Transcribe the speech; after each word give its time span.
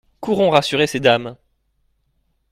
Courons 0.19 0.49
rassurer 0.49 0.87
ces 0.87 0.99
dames. 0.99 1.35